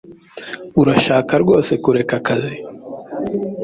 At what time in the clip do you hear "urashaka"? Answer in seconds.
0.81-1.33